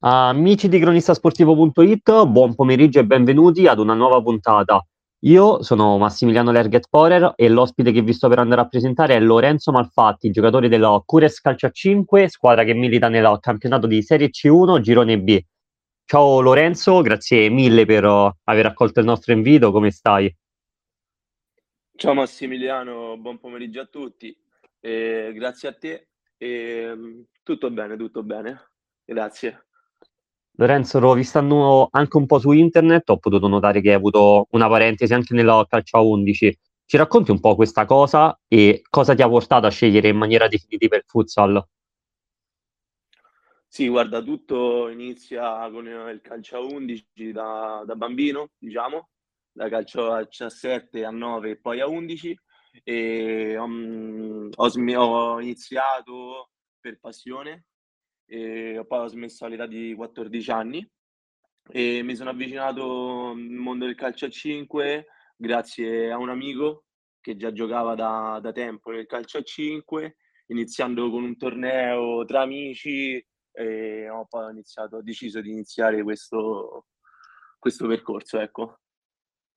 Amici 0.00 0.68
di 0.68 0.78
cronistasportivo.it, 0.78 2.26
buon 2.26 2.54
pomeriggio 2.54 2.98
e 2.98 3.06
benvenuti 3.06 3.66
ad 3.66 3.78
una 3.78 3.94
nuova 3.94 4.20
puntata. 4.20 4.86
Io 5.20 5.62
sono 5.62 5.96
Massimiliano 5.96 6.52
Lerget 6.52 6.88
Porer 6.90 7.32
e 7.34 7.48
l'ospite 7.48 7.92
che 7.92 8.02
vi 8.02 8.12
sto 8.12 8.28
per 8.28 8.38
andare 8.38 8.60
a 8.60 8.68
presentare 8.68 9.14
è 9.14 9.20
Lorenzo 9.20 9.72
Malfatti, 9.72 10.30
giocatore 10.30 10.68
della 10.68 11.02
Cures 11.02 11.40
Calcio 11.40 11.64
a 11.64 11.70
5, 11.70 12.28
squadra 12.28 12.62
che 12.64 12.74
milita 12.74 13.08
nel 13.08 13.38
campionato 13.40 13.86
di 13.86 14.02
Serie 14.02 14.28
C1, 14.28 14.80
Girone 14.80 15.18
B. 15.18 15.40
Ciao 16.04 16.40
Lorenzo, 16.40 17.00
grazie 17.00 17.48
mille 17.48 17.86
per 17.86 18.04
aver 18.04 18.66
accolto 18.66 19.00
il 19.00 19.06
nostro 19.06 19.32
invito, 19.32 19.72
come 19.72 19.90
stai? 19.90 20.32
Ciao 21.96 22.12
Massimiliano, 22.12 23.16
buon 23.16 23.38
pomeriggio 23.38 23.80
a 23.80 23.86
tutti, 23.86 24.36
eh, 24.78 25.32
grazie 25.34 25.68
a 25.68 25.72
te, 25.72 26.08
eh, 26.36 27.24
tutto 27.42 27.70
bene, 27.70 27.96
tutto 27.96 28.22
bene, 28.22 28.72
grazie. 29.02 29.65
Lorenzo, 30.58 30.98
l'ho 30.98 31.12
vista 31.12 31.40
anche 31.40 32.16
un 32.16 32.24
po' 32.24 32.38
su 32.38 32.50
internet, 32.52 33.10
ho 33.10 33.18
potuto 33.18 33.46
notare 33.46 33.82
che 33.82 33.90
hai 33.90 33.94
avuto 33.94 34.46
una 34.52 34.68
parentesi 34.68 35.12
anche 35.12 35.34
nella 35.34 35.66
calcio 35.68 35.98
a 35.98 36.00
11. 36.00 36.58
Ci 36.86 36.96
racconti 36.96 37.30
un 37.30 37.40
po' 37.40 37.54
questa 37.54 37.84
cosa 37.84 38.38
e 38.48 38.82
cosa 38.88 39.14
ti 39.14 39.20
ha 39.20 39.28
portato 39.28 39.66
a 39.66 39.70
scegliere 39.70 40.08
in 40.08 40.16
maniera 40.16 40.48
definitiva 40.48 40.96
il 40.96 41.02
futsal? 41.04 41.62
Sì, 43.68 43.88
guarda, 43.88 44.22
tutto 44.22 44.88
inizia 44.88 45.68
con 45.70 45.86
il 45.86 46.20
calcio 46.22 46.56
a 46.56 46.60
11 46.60 47.32
da, 47.32 47.82
da 47.84 47.94
bambino, 47.94 48.48
diciamo, 48.56 49.10
da 49.52 49.68
calcio 49.68 50.10
a 50.10 50.24
17 50.24 51.04
a 51.04 51.10
9 51.10 51.50
e 51.50 51.56
poi 51.58 51.80
a 51.80 51.86
11 51.86 52.38
e 52.82 53.58
um, 53.58 54.48
ho, 54.54 55.02
ho 55.02 55.40
iniziato 55.40 56.50
per 56.80 56.98
passione 56.98 57.64
e 58.26 58.84
poi 58.86 58.98
ho 58.98 59.06
smesso 59.06 59.44
all'età 59.44 59.66
di 59.66 59.94
14 59.94 60.50
anni 60.50 60.90
e 61.68 62.02
mi 62.02 62.14
sono 62.14 62.30
avvicinato 62.30 63.30
al 63.30 63.38
mondo 63.38 63.86
del 63.86 63.94
calcio 63.94 64.26
a 64.26 64.30
5 64.30 65.06
grazie 65.36 66.10
a 66.10 66.18
un 66.18 66.30
amico 66.30 66.84
che 67.26 67.36
già 67.36 67.52
giocava 67.52 67.96
da, 67.96 68.38
da 68.40 68.52
tempo 68.52 68.92
nel 68.92 69.06
calcio 69.06 69.38
a 69.38 69.42
5, 69.42 70.16
iniziando 70.46 71.10
con 71.10 71.24
un 71.24 71.36
torneo 71.36 72.24
tra 72.24 72.42
amici 72.42 73.24
e 73.50 74.08
ho 74.08 74.26
poi 74.28 74.52
iniziato, 74.52 74.96
ho 74.96 75.02
deciso 75.02 75.40
di 75.40 75.50
iniziare 75.50 76.04
questo, 76.04 76.86
questo 77.58 77.88
percorso. 77.88 78.38
Ecco. 78.38 78.78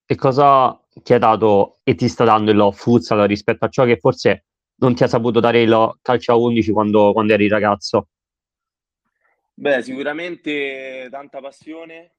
E 0.04 0.16
cosa 0.16 0.84
ti 1.04 1.14
ha 1.14 1.20
dato 1.20 1.78
e 1.84 1.94
ti 1.94 2.08
sta 2.08 2.24
dando 2.24 2.50
il 2.50 2.74
futsal 2.74 3.28
rispetto 3.28 3.66
a 3.66 3.70
ciò 3.70 3.86
che 3.86 4.00
forse 4.00 4.46
non 4.78 4.96
ti 4.96 5.04
ha 5.04 5.08
saputo 5.08 5.40
dare 5.40 5.62
il 5.62 6.00
calcio 6.02 6.32
a 6.32 6.38
11 6.38 6.72
quando, 6.72 7.14
quando 7.14 7.34
eri 7.34 7.48
ragazzo? 7.48 8.08
Beh, 9.60 9.82
sicuramente 9.84 11.10
tanta 11.12 11.42
passione 11.42 12.14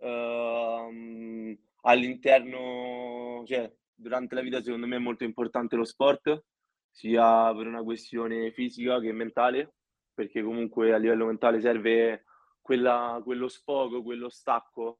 ehm, 0.00 1.56
all'interno, 1.82 3.44
cioè 3.46 3.72
durante 3.94 4.34
la 4.34 4.40
vita 4.40 4.60
secondo 4.60 4.88
me 4.88 4.96
è 4.96 4.98
molto 4.98 5.22
importante 5.22 5.76
lo 5.76 5.84
sport, 5.84 6.46
sia 6.90 7.54
per 7.54 7.68
una 7.68 7.84
questione 7.84 8.50
fisica 8.50 8.98
che 8.98 9.12
mentale, 9.12 9.74
perché 10.12 10.42
comunque 10.42 10.92
a 10.92 10.96
livello 10.96 11.26
mentale 11.26 11.60
serve 11.60 12.24
quella, 12.60 13.20
quello 13.22 13.46
sfogo, 13.46 14.02
quello 14.02 14.28
stacco, 14.28 14.98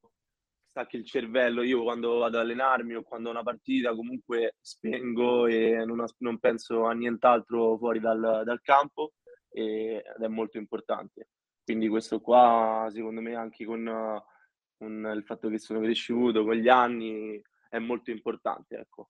stacchi 0.68 0.94
il 0.94 1.04
cervello. 1.04 1.62
Io 1.62 1.82
quando 1.82 2.18
vado 2.18 2.38
ad 2.38 2.44
allenarmi 2.44 2.94
o 2.94 3.02
quando 3.02 3.30
ho 3.30 3.32
una 3.32 3.42
partita 3.42 3.92
comunque 3.96 4.54
spengo 4.60 5.48
e 5.48 5.84
non, 5.84 6.04
non 6.18 6.38
penso 6.38 6.84
a 6.84 6.92
nient'altro 6.92 7.76
fuori 7.78 7.98
dal, 7.98 8.42
dal 8.44 8.60
campo 8.62 9.14
ed 9.48 10.02
è 10.20 10.28
molto 10.28 10.58
importante. 10.58 11.30
Quindi 11.64 11.88
questo 11.88 12.20
qua, 12.20 12.88
secondo 12.92 13.22
me, 13.22 13.34
anche 13.34 13.64
con, 13.64 14.22
con 14.76 15.12
il 15.16 15.22
fatto 15.24 15.48
che 15.48 15.58
sono 15.58 15.80
cresciuto 15.80 16.44
con 16.44 16.54
gli 16.54 16.68
anni, 16.68 17.40
è 17.70 17.78
molto 17.78 18.10
importante, 18.10 18.76
ecco. 18.76 19.08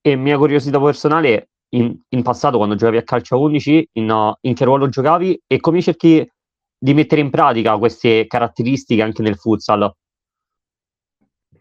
E 0.00 0.14
mia 0.14 0.36
curiosità 0.36 0.78
personale, 0.78 1.50
in, 1.70 1.98
in 2.08 2.22
passato 2.22 2.58
quando 2.58 2.74
giocavi 2.74 2.98
a 2.98 3.02
calcio 3.02 3.34
a 3.34 3.38
11, 3.38 3.88
in, 3.92 4.34
in 4.42 4.54
che 4.54 4.64
ruolo 4.64 4.88
giocavi 4.88 5.42
e 5.46 5.58
come 5.58 5.80
cerchi 5.80 6.30
di 6.78 6.94
mettere 6.94 7.20
in 7.20 7.30
pratica 7.30 7.76
queste 7.78 8.26
caratteristiche 8.26 9.02
anche 9.02 9.22
nel 9.22 9.36
futsal? 9.36 9.90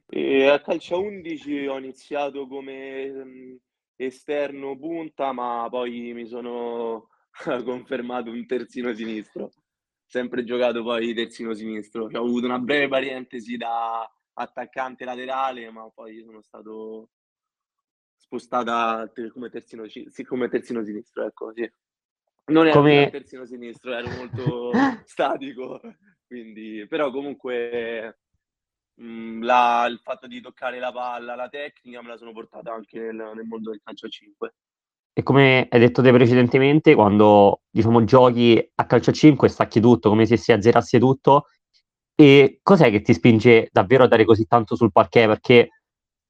E 0.09 0.47
a 0.47 0.61
calcio 0.61 0.95
a 0.95 0.99
11 0.99 1.67
ho 1.67 1.77
iniziato 1.77 2.47
come 2.47 3.09
mm, 3.09 3.55
esterno 3.95 4.77
punta, 4.77 5.31
ma 5.31 5.67
poi 5.69 6.13
mi 6.13 6.27
sono 6.27 7.09
ha 7.45 7.63
confermato 7.63 8.31
un 8.31 8.45
terzino 8.45 8.93
sinistro. 8.93 9.51
Sempre 10.05 10.43
giocato 10.43 10.83
poi 10.83 11.13
terzino 11.13 11.53
sinistro. 11.53 12.05
Ho 12.05 12.17
avuto 12.17 12.45
una 12.45 12.59
breve 12.59 12.87
parentesi 12.87 13.57
da 13.57 14.09
attaccante 14.33 15.05
laterale, 15.05 15.69
ma 15.69 15.89
poi 15.89 16.23
sono 16.23 16.41
stato 16.41 17.09
spostata 18.15 19.11
come 19.31 19.49
terzino, 19.49 19.85
come 20.25 20.49
terzino 20.49 20.83
sinistro, 20.83 21.25
ecco, 21.25 21.51
sì. 21.53 21.69
Non 22.45 22.67
ero 22.67 22.79
come... 22.79 23.09
terzino 23.09 23.45
sinistro, 23.45 23.93
ero 23.93 24.09
molto 24.09 24.71
statico, 25.05 25.81
quindi... 26.25 26.85
però 26.87 27.11
comunque 27.11 28.19
mh, 28.95 29.43
la, 29.43 29.85
il 29.89 29.99
fatto 30.01 30.27
di 30.27 30.39
toccare 30.39 30.79
la 30.79 30.91
palla, 30.91 31.35
la 31.35 31.49
tecnica 31.49 32.01
me 32.01 32.09
la 32.09 32.17
sono 32.17 32.31
portata 32.31 32.71
anche 32.71 32.99
nel, 32.99 33.31
nel 33.35 33.45
mondo 33.45 33.71
del 33.71 33.81
calcio 33.83 34.05
a 34.05 34.09
5. 34.09 34.55
E 35.17 35.23
come 35.23 35.67
hai 35.71 35.79
detto 35.79 36.03
te 36.03 36.11
precedentemente, 36.11 36.93
quando 36.93 37.61
diciamo, 37.71 38.03
giochi 38.03 38.63
a 38.75 38.85
calcio 38.85 39.09
a 39.09 39.13
5 39.13 39.49
stacchi 39.49 39.79
tutto, 39.79 40.09
come 40.09 40.27
se 40.27 40.37
si 40.37 40.51
azzerasse 40.51 40.99
tutto. 40.99 41.47
E 42.13 42.59
cos'è 42.61 42.91
che 42.91 43.01
ti 43.01 43.15
spinge 43.15 43.69
davvero 43.71 44.03
a 44.03 44.07
dare 44.07 44.25
così 44.25 44.45
tanto 44.45 44.75
sul 44.75 44.91
parquet? 44.91 45.25
Perché 45.25 45.69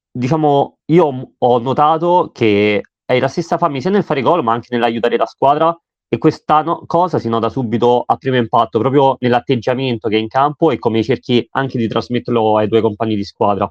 diciamo, 0.10 0.78
io 0.86 1.34
ho 1.38 1.60
notato 1.60 2.32
che 2.34 2.82
hai 3.08 3.20
la 3.20 3.28
stessa 3.28 3.58
fame 3.58 3.82
sia 3.82 3.90
nel 3.90 4.06
fare 4.06 4.22
gol, 4.22 4.42
ma 4.42 4.54
anche 4.54 4.70
nell'aiutare 4.72 5.18
la 5.18 5.26
squadra. 5.26 5.78
E 6.08 6.18
questa 6.18 6.62
no- 6.62 6.86
cosa 6.86 7.20
si 7.20 7.28
nota 7.28 7.50
subito 7.50 8.04
a 8.06 8.16
primo 8.16 8.38
impatto, 8.38 8.80
proprio 8.80 9.18
nell'atteggiamento 9.20 10.08
che 10.08 10.16
hai 10.16 10.22
in 10.22 10.30
campo 10.30 10.72
e 10.72 10.80
come 10.80 11.04
cerchi 11.04 11.46
anche 11.52 11.78
di 11.78 11.90
trasmetterlo 11.90 12.56
ai 12.56 12.70
tuoi 12.70 12.80
compagni 12.80 13.16
di 13.18 13.26
squadra. 13.26 13.70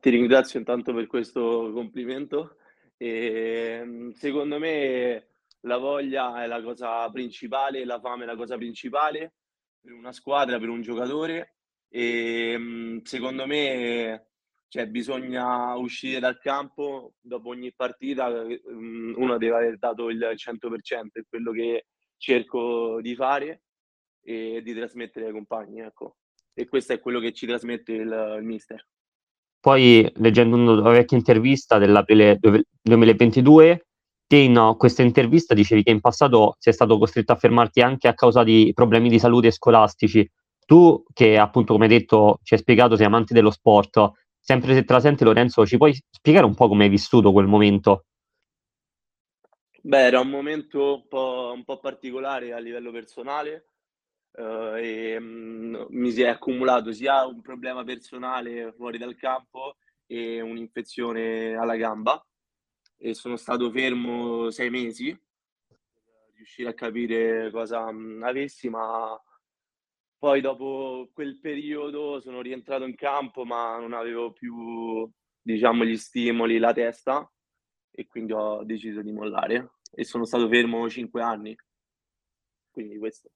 ti 0.00 0.10
ringrazio 0.10 0.58
intanto 0.58 0.92
per 0.92 1.06
questo 1.06 1.70
complimento. 1.72 2.56
E, 2.98 3.78
ehm, 3.80 4.12
secondo 4.12 4.58
me 4.58 5.28
la 5.60 5.78
voglia 5.78 6.42
è 6.42 6.46
la 6.46 6.62
cosa 6.62 7.08
principale, 7.10 7.84
la 7.84 8.00
fame 8.00 8.24
è 8.24 8.26
la 8.26 8.36
cosa 8.36 8.56
principale 8.56 9.34
per 9.80 9.92
una 9.92 10.12
squadra, 10.12 10.58
per 10.58 10.68
un 10.68 10.82
giocatore 10.82 11.54
e 11.88 12.52
ehm, 12.52 13.02
secondo 13.02 13.46
me 13.46 14.28
cioè, 14.68 14.86
bisogna 14.86 15.74
uscire 15.76 16.20
dal 16.20 16.38
campo 16.38 17.14
dopo 17.20 17.48
ogni 17.48 17.72
partita, 17.74 18.28
mm, 18.30 19.14
uno 19.16 19.38
deve 19.38 19.56
aver 19.56 19.78
dato 19.78 20.10
il 20.10 20.32
100%, 20.36 21.20
è 21.20 21.24
quello 21.28 21.52
che 21.52 21.86
cerco 22.18 23.00
di 23.00 23.14
fare 23.14 23.62
e 24.22 24.60
di 24.62 24.74
trasmettere 24.74 25.26
ai 25.26 25.32
compagni, 25.32 25.80
ecco. 25.80 26.18
E 26.52 26.66
questo 26.68 26.92
è 26.92 27.00
quello 27.00 27.20
che 27.20 27.32
ci 27.32 27.46
trasmette 27.46 27.92
il, 27.92 28.36
il 28.38 28.44
mister. 28.44 28.86
Poi, 29.60 30.10
leggendo 30.16 30.56
una 30.56 30.90
vecchia 30.90 31.16
intervista 31.16 31.78
dell'aprile 31.78 32.38
2022, 32.80 33.86
te 34.26 34.36
in 34.36 34.74
questa 34.76 35.02
intervista 35.02 35.54
dicevi 35.54 35.82
che 35.82 35.90
in 35.90 36.00
passato 36.00 36.56
sei 36.58 36.72
stato 36.72 36.98
costretto 36.98 37.32
a 37.32 37.36
fermarti 37.36 37.80
anche 37.80 38.08
a 38.08 38.14
causa 38.14 38.44
di 38.44 38.70
problemi 38.74 39.08
di 39.08 39.18
salute 39.18 39.50
scolastici. 39.50 40.28
Tu, 40.64 41.02
che 41.12 41.38
appunto, 41.38 41.72
come 41.72 41.86
hai 41.86 41.90
detto, 41.90 42.38
ci 42.42 42.54
hai 42.54 42.60
spiegato, 42.60 42.94
sei 42.94 43.06
amante 43.06 43.32
dello 43.32 43.50
sport, 43.50 44.10
sempre 44.38 44.74
se 44.74 44.84
te 44.84 44.92
la 44.92 45.00
senti, 45.00 45.24
Lorenzo, 45.24 45.66
ci 45.66 45.76
puoi 45.76 45.98
spiegare 46.10 46.44
un 46.44 46.54
po' 46.54 46.68
come 46.68 46.84
hai 46.84 46.90
vissuto 46.90 47.32
quel 47.32 47.46
momento? 47.46 48.04
Beh, 49.80 50.04
era 50.04 50.20
un 50.20 50.28
momento 50.28 50.94
un 50.94 51.08
po', 51.08 51.52
un 51.54 51.64
po 51.64 51.78
particolare 51.78 52.52
a 52.52 52.58
livello 52.58 52.90
personale, 52.90 53.68
Uh, 54.32 54.76
e 54.76 55.16
um, 55.16 55.86
mi 55.90 56.12
si 56.12 56.22
è 56.22 56.28
accumulato 56.28 56.92
sia 56.92 57.26
un 57.26 57.40
problema 57.40 57.82
personale 57.82 58.72
fuori 58.72 58.96
dal 58.96 59.16
campo 59.16 59.78
e 60.06 60.40
un'infezione 60.40 61.56
alla 61.56 61.76
gamba 61.76 62.24
e 62.96 63.14
sono 63.14 63.36
stato 63.36 63.70
fermo 63.70 64.50
sei 64.50 64.70
mesi 64.70 65.10
per 65.66 65.78
riuscire 66.34 66.68
a 66.68 66.74
capire 66.74 67.50
cosa 67.50 67.86
um, 67.86 68.22
avessi, 68.22 68.68
ma 68.68 69.20
poi 70.18 70.40
dopo 70.40 71.10
quel 71.12 71.38
periodo 71.40 72.20
sono 72.20 72.40
rientrato 72.40 72.84
in 72.84 72.96
campo 72.96 73.44
ma 73.44 73.78
non 73.78 73.92
avevo 73.92 74.32
più 74.32 75.08
diciamo 75.40 75.84
gli 75.84 75.96
stimoli, 75.96 76.58
la 76.58 76.72
testa 76.72 77.30
e 77.90 78.06
quindi 78.06 78.32
ho 78.32 78.62
deciso 78.64 79.02
di 79.02 79.12
mollare 79.12 79.78
e 79.92 80.04
sono 80.04 80.24
stato 80.24 80.48
fermo 80.48 80.88
cinque 80.88 81.22
anni. 81.22 81.56
Quindi 82.70 82.98
questo. 82.98 83.30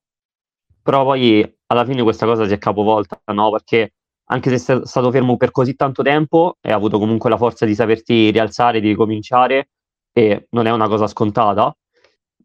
Però 0.83 1.03
poi 1.03 1.43
alla 1.67 1.85
fine 1.85 2.03
questa 2.03 2.25
cosa 2.25 2.45
si 2.47 2.53
è 2.53 2.57
capovolta, 2.57 3.21
no? 3.33 3.51
Perché 3.51 3.93
anche 4.25 4.49
se 4.49 4.57
sei 4.57 4.81
stato 4.85 5.11
fermo 5.11 5.37
per 5.37 5.51
così 5.51 5.75
tanto 5.75 6.03
tempo, 6.03 6.57
hai 6.61 6.71
avuto 6.73 6.99
comunque 6.99 7.29
la 7.29 7.37
forza 7.37 7.65
di 7.65 7.75
saperti 7.75 8.31
rialzare, 8.31 8.79
di 8.81 8.89
ricominciare, 8.89 9.69
e 10.11 10.47
non 10.51 10.67
è 10.67 10.71
una 10.71 10.87
cosa 10.87 11.07
scontata. 11.07 11.75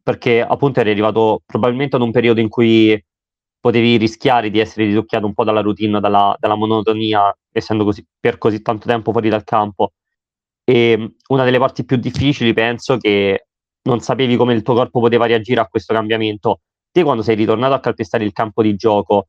perché 0.02 0.40
appunto 0.42 0.80
eri 0.80 0.90
arrivato 0.90 1.42
probabilmente 1.44 1.96
ad 1.96 2.02
un 2.02 2.10
periodo 2.12 2.40
in 2.40 2.48
cui 2.48 3.02
potevi 3.60 3.96
rischiare 3.98 4.50
di 4.50 4.58
essere 4.58 4.86
risucchiato 4.86 5.26
un 5.26 5.34
po' 5.34 5.44
dalla 5.44 5.60
routine, 5.60 6.00
dalla, 6.00 6.34
dalla 6.38 6.54
monotonia, 6.54 7.36
essendo 7.52 7.84
così, 7.84 8.04
per 8.18 8.38
così 8.38 8.62
tanto 8.62 8.86
tempo 8.88 9.12
fuori 9.12 9.28
dal 9.28 9.44
campo. 9.44 9.92
E 10.64 11.14
una 11.28 11.44
delle 11.44 11.58
parti 11.58 11.84
più 11.84 11.96
difficili, 11.96 12.52
penso, 12.54 12.96
che 12.98 13.48
non 13.82 14.00
sapevi 14.00 14.36
come 14.36 14.54
il 14.54 14.62
tuo 14.62 14.74
corpo 14.74 15.00
poteva 15.00 15.26
reagire 15.26 15.60
a 15.60 15.66
questo 15.68 15.92
cambiamento. 15.94 16.60
Te 16.90 17.02
quando 17.02 17.22
sei 17.22 17.36
ritornato 17.36 17.74
a 17.74 17.80
calpestare 17.80 18.24
il 18.24 18.32
campo 18.32 18.62
di 18.62 18.74
gioco, 18.74 19.28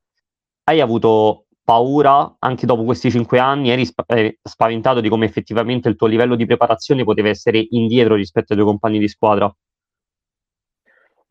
hai 0.64 0.82
avuto 0.82 1.46
paura 1.64 2.38
anche 2.40 2.66
dopo 2.66 2.84
questi 2.84 3.12
cinque 3.12 3.40
anni? 3.40 3.70
Eri 3.70 3.86
spaventato 3.86 5.02
di 5.02 5.10
come 5.10 5.26
effettivamente 5.26 5.88
il 5.88 5.96
tuo 5.96 6.08
livello 6.08 6.36
di 6.36 6.46
preparazione 6.46 7.04
poteva 7.04 7.30
essere 7.30 7.66
indietro 7.70 8.16
rispetto 8.16 8.54
ai 8.54 8.60
tuoi 8.60 8.72
compagni 8.72 8.98
di 8.98 9.08
squadra? 9.08 9.54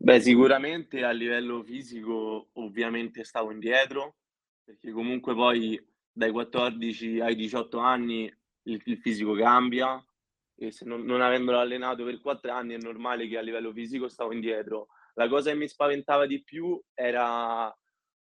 Beh, 0.01 0.21
sicuramente 0.21 1.03
a 1.03 1.11
livello 1.11 1.61
fisico 1.61 2.47
ovviamente 2.53 3.25
stavo 3.25 3.51
indietro, 3.51 4.15
perché 4.63 4.91
comunque 4.91 5.33
poi 5.33 5.77
dai 6.09 6.31
14 6.31 7.19
ai 7.19 7.35
18 7.35 7.79
anni 7.79 8.33
il, 8.63 8.81
il 8.85 8.97
fisico 8.97 9.33
cambia 9.33 10.01
e 10.55 10.71
se 10.71 10.85
non, 10.85 11.03
non 11.03 11.21
avendolo 11.21 11.59
allenato 11.59 12.05
per 12.05 12.21
4 12.21 12.51
anni 12.51 12.75
è 12.75 12.77
normale 12.77 13.27
che 13.27 13.37
a 13.37 13.41
livello 13.41 13.73
fisico 13.73 14.07
stavo 14.07 14.31
indietro. 14.31 14.87
La 15.13 15.27
cosa 15.27 15.51
che 15.51 15.57
mi 15.57 15.67
spaventava 15.67 16.25
di 16.25 16.43
più 16.43 16.81
era 16.93 17.75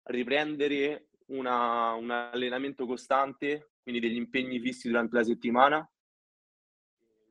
riprendere 0.05 1.09
una, 1.27 1.93
un 1.93 2.11
allenamento 2.11 2.87
costante, 2.87 3.73
quindi 3.83 4.01
degli 4.01 4.17
impegni 4.17 4.61
fissi 4.61 4.89
durante 4.89 5.17
la 5.17 5.25
settimana, 5.25 5.91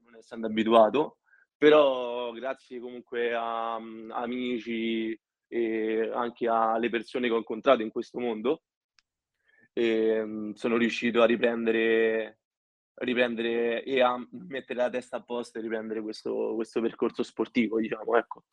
non 0.05 0.15
essendo 0.15 0.47
abituato, 0.47 1.19
però 1.57 2.31
grazie 2.31 2.79
comunque 2.79 3.33
a, 3.33 3.79
mm, 3.79 4.11
amici 4.11 5.17
e 5.47 6.09
anche 6.13 6.47
alle 6.47 6.89
persone 6.89 7.27
che 7.27 7.33
ho 7.33 7.37
incontrato 7.37 7.81
in 7.83 7.91
questo 7.91 8.19
mondo, 8.19 8.63
ehm, 9.73 10.53
sono 10.53 10.77
riuscito 10.77 11.21
a 11.21 11.25
riprendere, 11.25 12.39
riprendere 12.95 13.83
e 13.83 14.01
a 14.01 14.17
mettere 14.31 14.79
la 14.79 14.89
testa 14.89 15.17
a 15.17 15.23
posto 15.23 15.59
e 15.59 15.61
riprendere 15.61 16.01
questo, 16.01 16.53
questo 16.55 16.81
percorso 16.81 17.23
sportivo, 17.23 17.79
diciamo, 17.79 18.17
ecco. 18.17 18.43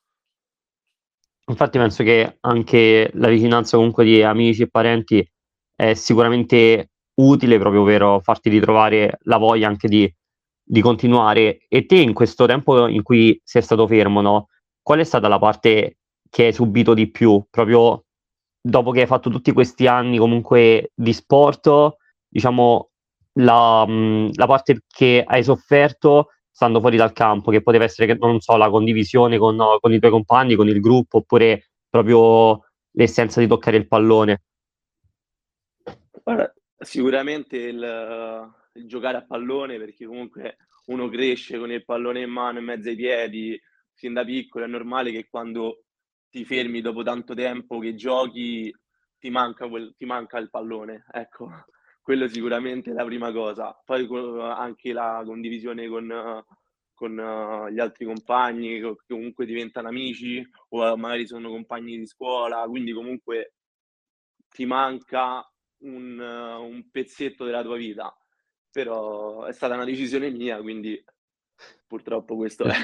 Infatti 1.51 1.79
penso 1.79 2.03
che 2.05 2.39
anche 2.41 3.11
la 3.15 3.29
vicinanza 3.29 3.77
comunque 3.77 4.05
di 4.05 4.23
amici 4.23 4.63
e 4.63 4.69
parenti 4.71 5.29
è 5.75 5.95
sicuramente 5.95 6.93
utile 7.15 7.59
proprio 7.59 7.85
per 7.85 8.21
farti 8.23 8.49
ritrovare 8.51 9.19
la 9.23 9.37
voglia 9.37 9.69
anche 9.69 9.89
di 9.89 10.13
di 10.71 10.81
continuare. 10.83 11.67
E 11.69 11.85
te 11.85 11.97
in 11.97 12.15
questo 12.15 12.47
tempo 12.47 12.87
in 12.87 13.03
cui 13.03 13.41
sei 13.43 13.61
stato 13.61 13.89
fermo, 13.89 14.21
no? 14.21 14.47
Qual 14.81 15.01
è 15.01 15.05
stata 15.05 15.27
la 15.27 15.39
parte 15.41 15.99
che 16.31 16.47
hai 16.47 16.53
subito 16.53 16.95
di 16.95 17.11
più? 17.11 17.45
Proprio 17.51 18.05
dopo 18.61 18.93
che 18.93 19.01
hai 19.01 19.07
fatto 19.07 19.31
tutti 19.31 19.51
questi 19.53 19.89
anni 19.89 20.19
comunque 20.19 20.93
di 20.95 21.13
sport, 21.13 21.97
diciamo 22.29 22.91
la, 23.41 23.85
mh, 23.85 24.31
la 24.35 24.47
parte 24.47 24.83
che 24.87 25.25
hai 25.27 25.43
sofferto 25.43 26.29
stando 26.51 26.81
fuori 26.81 26.97
dal 26.97 27.13
campo, 27.13 27.51
che 27.51 27.63
poteva 27.63 27.85
essere, 27.85 28.17
non 28.19 28.41
so, 28.41 28.57
la 28.57 28.69
condivisione 28.69 29.39
con, 29.39 29.57
con 29.81 29.93
i 29.93 29.99
tuoi 29.99 30.11
compagni, 30.11 30.57
con 30.57 30.69
il 30.69 30.81
gruppo, 30.81 31.19
oppure 31.19 31.71
proprio 31.89 32.65
l'essenza 32.93 33.41
di 33.41 33.47
toccare 33.47 33.77
il 33.77 33.87
pallone? 33.87 34.43
Sicuramente 36.79 37.57
il, 37.57 38.53
il 38.75 38.87
giocare 38.87 39.19
a 39.19 39.25
pallone 39.27 39.79
perché 39.79 40.07
comunque 40.07 40.57
uno 40.87 41.09
cresce 41.09 41.59
con 41.59 41.71
il 41.71 41.85
pallone 41.85 42.23
in 42.23 42.31
mano 42.31 42.59
in 42.59 42.65
mezzo 42.65 42.89
ai 42.89 42.97
piedi 42.97 43.61
fin 43.95 44.13
da 44.15 44.25
piccolo, 44.25 44.65
è 44.65 44.69
normale 44.69 45.13
che 45.13 45.29
quando 45.29 45.85
ti 46.31 46.45
fermi 46.45 46.81
dopo 46.81 47.03
tanto 47.03 47.35
tempo 47.35 47.79
che 47.79 47.95
giochi 47.95 48.75
ti 49.19 49.29
manca, 49.29 49.69
quel, 49.69 49.95
ti 49.97 50.07
manca 50.07 50.39
il 50.39 50.49
pallone, 50.49 51.05
ecco, 51.13 51.51
quello 52.01 52.29
sicuramente 52.29 52.91
è 52.91 52.95
la 52.95 53.05
prima 53.05 53.33
cosa. 53.33 53.79
Poi 53.85 54.09
anche 54.41 54.93
la 54.93 55.23
condivisione 55.25 55.89
con, 55.89 56.45
con 56.95 57.69
gli 57.71 57.79
altri 57.79 58.05
compagni 58.05 58.81
che 58.81 58.97
comunque 59.07 59.47
diventano 59.47 59.89
amici 59.89 60.47
o 60.71 60.97
magari 60.97 61.27
sono 61.27 61.51
compagni 61.51 61.99
di 61.99 62.07
scuola, 62.07 62.65
quindi 62.67 62.93
comunque 62.93 63.55
ti 64.49 64.67
manca 64.67 65.49
un, 65.83 66.19
un 66.19 66.91
pezzetto 66.91 67.45
della 67.45 67.63
tua 67.63 67.77
vita 67.77 68.15
però 68.71 69.45
è 69.45 69.53
stata 69.53 69.75
una 69.75 69.85
decisione 69.85 70.31
mia, 70.31 70.61
quindi 70.61 71.03
purtroppo 71.87 72.37
questo 72.37 72.65
è. 72.65 72.75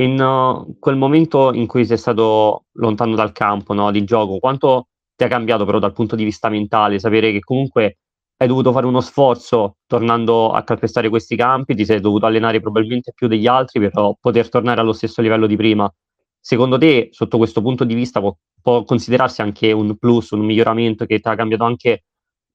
In 0.00 0.20
uh, 0.20 0.78
quel 0.78 0.96
momento 0.96 1.52
in 1.52 1.66
cui 1.66 1.84
sei 1.84 1.96
stato 1.96 2.66
lontano 2.72 3.14
dal 3.14 3.32
campo 3.32 3.74
no, 3.74 3.90
di 3.90 4.04
gioco, 4.04 4.38
quanto 4.38 4.87
ti 5.18 5.24
ha 5.24 5.28
cambiato 5.28 5.64
però 5.64 5.80
dal 5.80 5.92
punto 5.92 6.14
di 6.14 6.22
vista 6.22 6.48
mentale 6.48 7.00
sapere 7.00 7.32
che 7.32 7.40
comunque 7.40 7.98
hai 8.36 8.46
dovuto 8.46 8.70
fare 8.70 8.86
uno 8.86 9.00
sforzo 9.00 9.78
tornando 9.84 10.52
a 10.52 10.62
calpestare 10.62 11.08
questi 11.08 11.34
campi, 11.34 11.74
ti 11.74 11.84
sei 11.84 11.98
dovuto 11.98 12.26
allenare 12.26 12.60
probabilmente 12.60 13.12
più 13.12 13.26
degli 13.26 13.48
altri 13.48 13.80
per 13.80 13.90
poter 14.20 14.48
tornare 14.48 14.80
allo 14.80 14.92
stesso 14.92 15.20
livello 15.20 15.48
di 15.48 15.56
prima. 15.56 15.92
Secondo 16.38 16.78
te, 16.78 17.08
sotto 17.10 17.36
questo 17.36 17.60
punto 17.60 17.82
di 17.82 17.94
vista, 17.94 18.20
può, 18.20 18.32
può 18.62 18.84
considerarsi 18.84 19.42
anche 19.42 19.72
un 19.72 19.96
plus, 19.96 20.30
un 20.30 20.44
miglioramento 20.44 21.04
che 21.04 21.18
ti 21.18 21.28
ha 21.28 21.34
cambiato 21.34 21.64
anche 21.64 22.04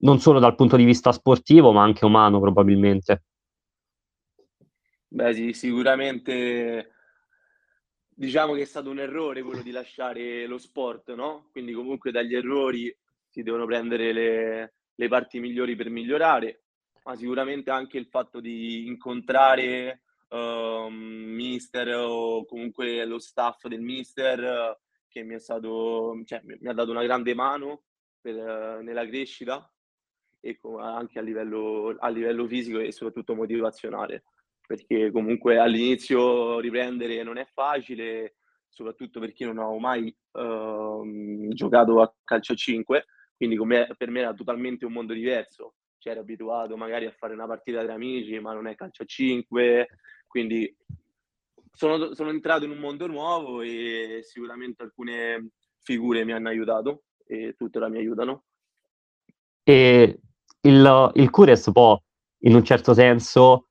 non 0.03 0.21
solo 0.21 0.39
dal 0.39 0.55
punto 0.55 0.77
di 0.77 0.85
vista 0.85 1.11
sportivo, 1.11 1.73
ma 1.73 1.83
anche 1.83 2.05
umano 2.05 2.39
probabilmente. 2.39 3.23
Beh, 5.09 5.33
sì, 5.33 5.51
sicuramente 5.51 6.91
diciamo 8.15 8.53
che 8.53 8.61
è 8.61 8.65
stato 8.65 8.89
un 8.89 8.99
errore 8.99 9.41
quello 9.41 9.61
di 9.61 9.71
lasciare 9.71 10.45
lo 10.45 10.57
sport, 10.57 11.13
no? 11.13 11.49
Quindi 11.51 11.73
comunque 11.73 12.11
dagli 12.11 12.35
errori 12.35 12.95
si 13.29 13.43
devono 13.43 13.65
prendere 13.65 14.13
le, 14.13 14.73
le 14.93 15.07
parti 15.07 15.39
migliori 15.39 15.75
per 15.75 15.89
migliorare, 15.89 16.63
ma 17.03 17.15
sicuramente 17.15 17.71
anche 17.71 17.97
il 17.97 18.07
fatto 18.07 18.39
di 18.39 18.85
incontrare 18.87 20.03
uh, 20.29 20.87
mister 20.89 21.95
o 21.95 22.45
comunque 22.45 23.05
lo 23.05 23.19
staff 23.19 23.67
del 23.67 23.81
mister 23.81 24.79
che 25.07 25.23
mi 25.23 25.39
stato, 25.39 26.21
cioè, 26.25 26.41
mi 26.43 26.67
ha 26.67 26.73
dato 26.73 26.91
una 26.91 27.03
grande 27.03 27.35
mano 27.35 27.83
per, 28.19 28.81
nella 28.81 29.05
crescita 29.05 29.71
e 30.39 30.59
anche 30.79 31.19
a 31.19 31.21
livello, 31.21 31.95
a 31.99 32.09
livello 32.09 32.47
fisico 32.47 32.79
e 32.79 32.91
soprattutto 32.91 33.35
motivazionale, 33.35 34.23
perché 34.65 35.11
comunque 35.11 35.57
all'inizio 35.57 36.59
riprendere 36.59 37.21
non 37.23 37.37
è 37.37 37.45
facile, 37.45 38.35
soprattutto 38.69 39.19
perché 39.19 39.45
non 39.45 39.59
avevo 39.59 39.77
mai 39.77 40.15
uh, 40.31 41.49
giocato 41.49 42.01
a 42.01 42.13
calcio 42.23 42.53
a 42.53 42.55
5, 42.55 43.05
quindi 43.35 43.57
per 43.97 44.09
me 44.09 44.19
era 44.19 44.33
totalmente 44.33 44.85
un 44.85 44.93
mondo 44.93 45.13
diverso. 45.13 45.75
C'era 45.97 46.19
abituato 46.19 46.75
magari 46.75 47.05
a 47.05 47.11
fare 47.11 47.33
una 47.33 47.47
partita 47.47 47.83
tra 47.83 47.93
amici, 47.93 48.37
ma 48.39 48.53
non 48.53 48.67
è 48.67 48.75
calcio 48.75 49.03
a 49.03 49.05
5, 49.05 49.87
quindi 50.27 50.75
sono, 51.71 52.13
sono 52.13 52.29
entrato 52.29 52.65
in 52.65 52.71
un 52.71 52.77
mondo 52.77 53.07
nuovo 53.07 53.61
e 53.61 54.19
sicuramente 54.23 54.83
alcune 54.83 55.49
figure 55.81 56.23
mi 56.23 56.31
hanno 56.31 56.49
aiutato 56.49 57.03
e 57.25 57.55
tuttora 57.57 57.89
mi 57.89 57.97
aiutano. 57.97 58.45
E 59.63 60.19
il, 60.61 61.11
il 61.15 61.29
Cures 61.29 61.71
può, 61.71 62.01
in 62.39 62.55
un 62.55 62.63
certo 62.63 62.93
senso, 62.93 63.69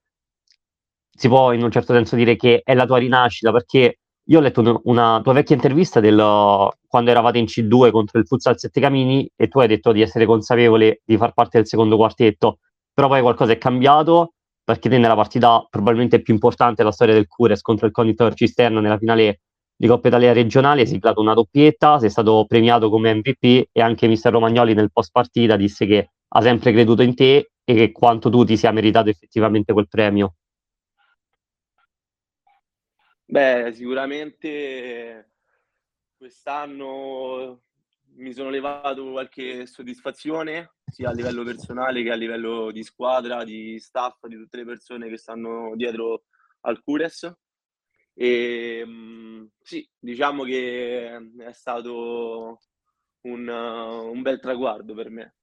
si 1.14 1.28
può 1.28 1.52
in 1.52 1.62
un 1.62 1.70
certo 1.70 1.92
senso 1.92 2.16
dire 2.16 2.36
che 2.36 2.62
è 2.64 2.74
la 2.74 2.86
tua 2.86 2.98
rinascita, 2.98 3.52
perché 3.52 3.98
io 4.26 4.38
ho 4.38 4.40
letto 4.40 4.80
una 4.84 5.20
tua 5.22 5.32
vecchia 5.32 5.56
intervista 5.56 6.00
del, 6.00 6.16
quando 6.86 7.10
eravate 7.10 7.38
in 7.38 7.46
C2 7.46 7.90
contro 7.90 8.18
il 8.18 8.26
Futsal 8.26 8.58
Sette 8.58 8.80
Camini 8.80 9.28
e 9.34 9.48
tu 9.48 9.58
hai 9.58 9.68
detto 9.68 9.92
di 9.92 10.00
essere 10.00 10.26
consapevole 10.26 11.02
di 11.04 11.16
far 11.16 11.32
parte 11.32 11.58
del 11.58 11.66
secondo 11.66 11.96
quartetto, 11.96 12.58
però 12.92 13.08
poi 13.08 13.20
qualcosa 13.20 13.52
è 13.52 13.58
cambiato 13.58 14.34
perché 14.64 14.88
te 14.88 14.98
nella 14.98 15.16
partita 15.16 15.66
probabilmente 15.68 16.22
più 16.22 16.34
importante 16.34 16.76
della 16.76 16.92
storia 16.92 17.14
del 17.14 17.26
Cures 17.26 17.60
contro 17.62 17.86
il 17.86 17.92
Conitor 17.92 18.32
Cisterna 18.34 18.80
nella 18.80 18.98
finale 18.98 19.40
di 19.74 19.88
Coppa 19.88 20.06
Italia 20.06 20.32
regionale 20.32 20.82
hai 20.82 20.86
siglato 20.86 21.20
una 21.20 21.34
doppietta, 21.34 21.98
sei 21.98 22.10
stato 22.10 22.44
premiato 22.46 22.88
come 22.88 23.12
MVP 23.14 23.70
e 23.72 23.80
anche 23.80 24.06
mister 24.06 24.30
Romagnoli 24.30 24.74
nel 24.74 24.92
post 24.92 25.10
partita 25.10 25.56
disse 25.56 25.86
che 25.86 26.10
ha 26.28 26.40
sempre 26.40 26.72
creduto 26.72 27.02
in 27.02 27.16
te 27.16 27.50
e 27.64 27.74
che 27.74 27.90
quanto 27.90 28.30
tu 28.30 28.44
ti 28.44 28.56
sia 28.56 28.70
meritato 28.70 29.08
effettivamente 29.08 29.72
quel 29.72 29.88
premio. 29.88 30.34
Beh, 33.32 33.72
sicuramente 33.72 35.30
quest'anno 36.18 37.62
mi 38.16 38.30
sono 38.34 38.50
levato 38.50 39.10
qualche 39.10 39.64
soddisfazione 39.64 40.74
sia 40.84 41.08
a 41.08 41.14
livello 41.14 41.42
personale 41.42 42.02
che 42.02 42.10
a 42.10 42.14
livello 42.14 42.70
di 42.70 42.82
squadra, 42.82 43.42
di 43.42 43.78
staff, 43.80 44.26
di 44.26 44.36
tutte 44.36 44.58
le 44.58 44.66
persone 44.66 45.08
che 45.08 45.16
stanno 45.16 45.74
dietro 45.76 46.24
al 46.60 46.82
Cures. 46.82 47.34
E 48.12 48.82
mm, 48.84 49.46
sì, 49.62 49.88
diciamo 49.98 50.44
che 50.44 51.16
è 51.38 51.52
stato 51.52 52.60
un, 53.22 53.48
un 53.48 54.20
bel 54.20 54.40
traguardo 54.40 54.92
per 54.92 55.08
me 55.08 55.36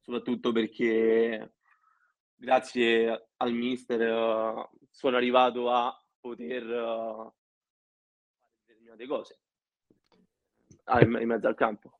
soprattutto 0.00 0.50
perché 0.52 1.56
grazie 2.34 3.28
al 3.36 3.52
mister 3.52 4.00
uh, 4.10 4.70
sono 4.90 5.16
arrivato 5.18 5.70
a 5.70 5.94
poter 6.20 6.64
uh, 6.64 7.32
determinate 8.66 9.06
cose 9.06 9.38
ah, 10.84 11.00
in, 11.00 11.18
in 11.20 11.26
mezzo 11.26 11.46
al 11.46 11.54
campo. 11.54 11.92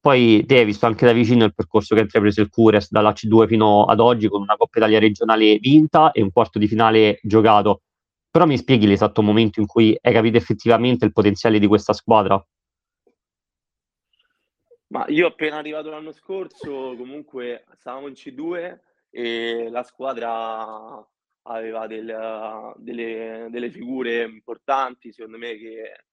Poi 0.00 0.44
te 0.46 0.58
hai 0.58 0.64
visto 0.64 0.86
anche 0.86 1.04
da 1.04 1.12
vicino 1.12 1.44
il 1.44 1.54
percorso 1.54 1.94
che 1.94 2.00
ha 2.00 2.04
intrapreso 2.04 2.40
il 2.40 2.48
Cures 2.48 2.90
dall'Ac2 2.92 3.46
fino 3.48 3.84
ad 3.84 3.98
oggi 3.98 4.28
con 4.28 4.40
una 4.40 4.56
Coppa 4.56 4.78
Italia 4.78 5.00
regionale 5.00 5.58
vinta 5.58 6.12
e 6.12 6.22
un 6.22 6.30
quarto 6.30 6.58
di 6.58 6.68
finale 6.68 7.18
giocato. 7.22 7.82
Però 8.30 8.46
mi 8.46 8.56
spieghi 8.56 8.86
l'esatto 8.86 9.22
momento 9.22 9.60
in 9.60 9.66
cui 9.66 9.98
hai 10.00 10.12
capito 10.12 10.36
effettivamente 10.36 11.04
il 11.04 11.12
potenziale 11.12 11.58
di 11.58 11.66
questa 11.66 11.92
squadra? 11.92 12.40
Ma 14.88 15.06
io 15.08 15.26
appena 15.26 15.56
arrivato 15.56 15.90
l'anno 15.90 16.12
scorso, 16.12 16.94
comunque 16.96 17.64
stavamo 17.74 18.06
in 18.06 18.12
C2 18.12 18.78
e 19.10 19.68
la 19.70 19.82
squadra 19.82 21.04
aveva 21.46 21.86
del, 21.86 22.74
delle, 22.76 23.48
delle, 23.50 23.70
figure 23.70 24.24
importanti, 24.24 25.12
secondo 25.12 25.38
me, 25.38 25.56
che 25.56 26.04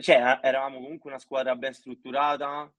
cioè, 0.00 0.40
eravamo 0.42 0.80
comunque 0.80 1.10
una 1.10 1.18
squadra 1.18 1.54
ben 1.56 1.72
strutturata 1.72 2.72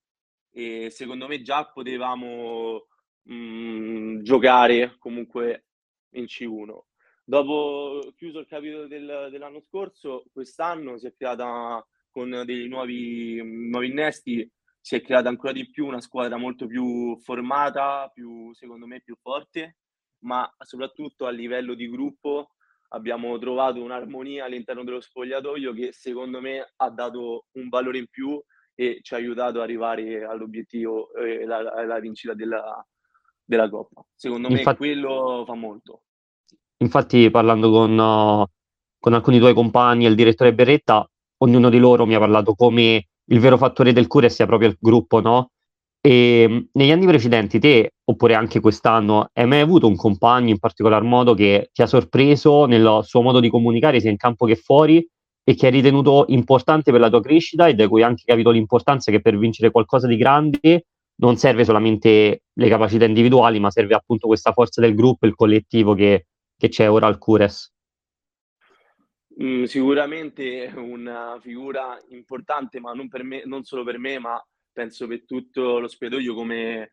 e 0.52 0.90
secondo 0.90 1.28
me 1.28 1.42
già 1.42 1.66
potevamo 1.66 2.88
mh, 3.24 3.34
mm, 3.34 4.22
giocare 4.22 4.96
comunque 4.98 5.66
in 6.12 6.26
C1. 6.26 6.80
Dopo 7.24 8.14
chiuso 8.16 8.40
il 8.40 8.48
capitolo 8.48 8.88
del, 8.88 9.30
dell'anno 9.32 9.62
scorso, 9.62 10.26
quest'anno 10.32 10.98
si 10.98 11.08
è 11.08 11.14
creata 11.14 11.86
con 12.12 12.44
dei 12.46 12.68
nuovi, 12.68 13.42
nuovi 13.44 13.88
innesti 13.88 14.50
si 14.80 14.96
è 14.96 15.02
creata 15.02 15.30
ancora 15.30 15.52
di 15.52 15.68
più 15.70 15.88
una 15.88 16.00
squadra 16.00 16.38
molto 16.38 16.68
più 16.68 17.18
formata, 17.18 18.12
più, 18.14 18.54
secondo 18.54 18.86
me 18.86 19.02
più 19.02 19.18
forte, 19.20 19.78
ma 20.26 20.52
soprattutto 20.60 21.26
a 21.26 21.30
livello 21.30 21.74
di 21.74 21.90
gruppo 21.90 22.50
abbiamo 22.90 23.38
trovato 23.38 23.82
un'armonia 23.82 24.46
all'interno 24.46 24.84
dello 24.84 25.02
spogliatoio 25.02 25.74
che 25.74 25.92
secondo 25.92 26.42
me 26.42 26.74
ha 26.76 26.90
dato 26.90 27.46
un 27.54 27.70
valore 27.70 28.00
in 28.00 28.08
più 28.10 28.42
e 28.74 29.00
ci 29.02 29.14
ha 29.14 29.18
aiutato 29.18 29.58
ad 29.58 29.64
arrivare 29.64 30.26
all'obiettivo 30.26 31.14
e 31.14 31.42
eh, 31.42 31.44
alla, 31.44 32.00
vincita 32.00 32.34
della, 32.34 32.86
della 33.44 33.70
Coppa. 33.70 34.06
Secondo 34.14 34.50
infatti, 34.50 34.68
me 34.68 34.94
quello 34.94 35.44
fa 35.46 35.54
molto. 35.54 36.02
Infatti 36.78 37.30
parlando 37.30 37.72
con, 37.72 37.98
uh, 37.98 38.46
con 39.00 39.14
alcuni 39.14 39.40
tuoi 39.40 39.54
compagni 39.54 40.06
e 40.06 40.10
il 40.10 40.16
direttore 40.16 40.54
Berretta, 40.54 41.10
ognuno 41.38 41.70
di 41.70 41.78
loro 41.78 42.06
mi 42.06 42.16
ha 42.16 42.20
parlato 42.20 42.54
come 42.54 43.08
il 43.24 43.40
vero 43.40 43.58
fattore 43.58 43.94
del 43.94 44.08
cure 44.08 44.30
sia 44.30 44.46
proprio 44.46 44.70
il 44.70 44.78
gruppo, 44.80 45.22
no? 45.22 45.52
E 46.06 46.46
mm, 46.48 46.58
negli 46.74 46.92
anni 46.92 47.08
precedenti, 47.08 47.58
te, 47.58 47.94
oppure 48.04 48.36
anche 48.36 48.60
quest'anno, 48.60 49.30
hai 49.34 49.48
mai 49.48 49.62
avuto 49.62 49.88
un 49.88 49.96
compagno 49.96 50.52
in 50.52 50.60
particolar 50.60 51.02
modo 51.02 51.34
che 51.34 51.72
ti 51.74 51.82
ha 51.82 51.88
sorpreso 51.88 52.66
nel 52.66 53.00
suo 53.02 53.24
modo 53.24 53.40
di 53.40 53.50
comunicare 53.50 54.00
sia 54.00 54.12
in 54.12 54.18
campo 54.18 54.46
che 54.46 54.56
fuori 54.56 55.04
e 55.44 55.56
che 55.56 55.66
hai 55.66 55.72
ritenuto 55.72 56.26
importante 56.28 56.92
per 56.92 57.00
la 57.00 57.10
tua 57.10 57.22
crescita 57.22 57.66
e 57.66 57.74
da 57.74 57.88
cui 57.88 58.04
hai 58.04 58.10
anche 58.10 58.22
capito 58.24 58.52
l'importanza 58.52 59.10
che 59.10 59.20
per 59.20 59.36
vincere 59.36 59.72
qualcosa 59.72 60.06
di 60.06 60.16
grande 60.16 60.86
non 61.22 61.38
serve 61.38 61.64
solamente 61.66 62.44
le 62.54 62.70
capacità 62.70 63.06
individuali, 63.06 63.60
ma 63.60 63.72
serve 63.72 63.96
appunto 63.96 64.28
questa 64.28 64.52
forza 64.52 64.82
del 64.82 64.94
gruppo, 64.94 65.26
il 65.26 65.34
collettivo 65.34 65.96
che, 65.96 66.28
che 66.56 66.70
c'è 66.70 66.88
ora 66.88 67.08
al 67.08 67.18
Cures? 67.18 67.74
Mm, 69.42 69.64
sicuramente 69.64 70.72
una 70.76 71.40
figura 71.42 71.98
importante, 72.10 72.80
ma 72.80 72.94
non, 72.94 73.10
me, 73.24 73.42
non 73.46 73.64
solo 73.64 73.84
per 73.84 73.98
me, 73.98 74.20
ma 74.20 74.40
penso 74.76 75.08
per 75.08 75.24
tutto 75.24 75.80
lo 75.80 75.88
spogliatoio 75.88 76.34
come, 76.34 76.90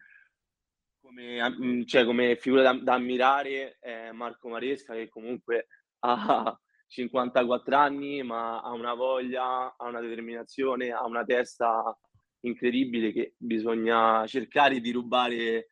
come, 1.01 1.51
mm, 1.51 1.83
cioè 1.83 2.05
come 2.05 2.37
figura 2.37 2.63
da, 2.63 2.75
da, 2.75 2.95
ammirare 2.95 3.79
è 3.81 4.13
Marco 4.13 4.49
Maresca 4.49 4.95
che 4.95 5.09
comunque 5.09 5.67
ha 6.07 6.57
54 6.87 7.77
anni 7.77 8.23
ma 8.23 8.61
ha 8.61 8.71
una 8.71 8.95
voglia, 8.95 9.75
ha 9.77 9.89
una 9.89 10.01
determinazione, 10.01 10.93
ha 10.93 11.05
una 11.05 11.25
testa 11.25 11.99
incredibile 12.43 13.13
che 13.13 13.35
bisogna 13.37 14.25
cercare 14.29 14.79
di 14.79 14.93
rubare 14.93 15.71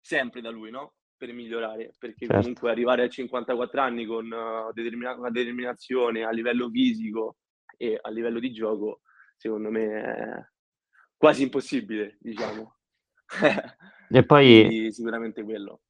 sempre 0.00 0.40
da 0.40 0.50
lui, 0.50 0.70
no? 0.70 0.94
per 1.16 1.32
migliorare, 1.32 1.94
perché 1.98 2.26
certo. 2.26 2.40
comunque 2.42 2.70
arrivare 2.70 3.02
a 3.02 3.08
54 3.08 3.80
anni 3.80 4.06
con 4.06 4.28
determina- 4.72 5.16
una 5.16 5.30
determinazione 5.30 6.22
a 6.22 6.30
livello 6.30 6.70
fisico 6.70 7.38
e 7.76 7.98
a 8.00 8.08
livello 8.10 8.38
di 8.38 8.52
gioco, 8.52 9.00
secondo 9.36 9.70
me 9.70 10.02
è 10.02 10.48
quasi 11.18 11.42
impossibile, 11.42 12.16
diciamo. 12.20 12.76
e 14.10 14.24
poi 14.24 14.88
sicuramente 14.90 15.42
quello. 15.42 15.80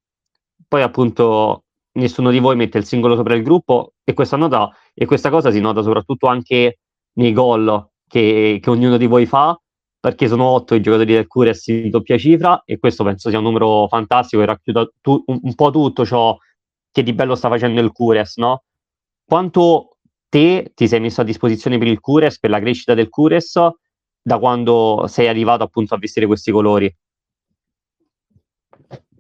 Poi 0.67 0.83
appunto 0.83 1.65
nessuno 1.93 2.31
di 2.31 2.41
voi 2.41 2.57
mette 2.57 2.79
il 2.79 2.85
singolo 2.85 3.15
sopra 3.15 3.35
il 3.35 3.43
gruppo 3.43 3.95
e 4.03 4.15
questa, 4.15 4.37
nota, 4.37 4.71
e 4.95 5.07
questa 5.07 5.31
cosa 5.31 5.51
si 5.53 5.61
nota 5.61 5.83
soprattutto 5.83 6.27
anche 6.27 6.81
nei 7.13 7.33
gol 7.33 7.91
che, 8.09 8.59
che 8.61 8.71
ognuno 8.71 8.97
di 8.97 9.07
voi 9.07 9.27
fa 9.27 9.61
perché 10.01 10.29
sono 10.29 10.45
otto 10.45 10.75
i 10.75 10.81
giocatori 10.81 11.13
del 11.13 11.27
Cures 11.27 11.67
in 11.69 11.91
doppia 11.91 12.17
cifra 12.17 12.63
e 12.65 12.79
questo 12.79 13.05
penso 13.05 13.29
sia 13.29 13.39
un 13.39 13.45
numero 13.45 13.89
fantastico 13.89 14.41
che 14.41 14.49
racchiuda 14.49 14.91
tu, 15.01 15.23
un, 15.27 15.41
un, 15.43 15.55
po' 15.55 15.71
tutto 15.71 16.07
ciò 16.07 16.37
che 16.91 17.03
di 17.03 17.13
bello 17.13 17.35
sta 17.35 17.49
facendo 17.49 17.81
il 17.81 17.91
Cures, 17.91 18.37
no? 18.37 18.63
Quanto 19.25 19.97
te 20.29 20.73
ti 20.75 20.87
sei 20.87 21.01
messo 21.01 21.21
a 21.21 21.25
disposizione 21.25 21.79
per 21.79 21.89
il 21.89 22.01
Cures, 22.01 22.39
per 22.39 22.51
la 22.51 22.61
crescita 22.61 22.95
del 22.95 23.09
Cures, 23.09 23.59
da 24.29 24.39
quando 24.39 25.07
sei 25.09 25.27
arrivato 25.27 25.65
appunto 25.65 25.95
a 25.95 25.99
vestire 25.99 26.27
questi 26.27 26.53
colori? 26.53 26.95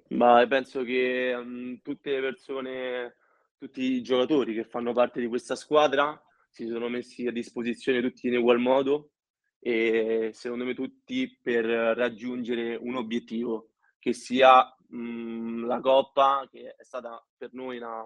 Ma 0.08 0.46
penso 0.46 0.82
che 0.82 1.34
um, 1.34 1.80
tutte 1.80 2.10
le 2.10 2.20
persone, 2.20 3.16
tutti 3.56 3.82
i 3.82 4.02
giocatori 4.02 4.52
che 4.52 4.64
fanno 4.64 4.92
parte 4.92 5.20
di 5.20 5.26
questa 5.26 5.56
squadra 5.56 6.22
si 6.50 6.66
sono 6.66 6.88
messi 6.88 7.26
a 7.26 7.32
disposizione 7.32 8.02
tutti 8.02 8.26
in 8.28 8.36
ugual 8.36 8.58
modo 8.58 9.12
e 9.58 10.30
secondo 10.34 10.64
me 10.64 10.74
tutti 10.74 11.38
per 11.42 11.64
raggiungere 11.64 12.76
un 12.76 12.96
obiettivo 12.96 13.70
che 13.98 14.12
sia 14.12 14.62
mh, 14.88 15.64
la 15.64 15.80
Coppa, 15.80 16.46
che 16.50 16.74
è 16.76 16.84
stata 16.84 17.26
per 17.36 17.50
noi 17.52 17.78
una, 17.78 18.04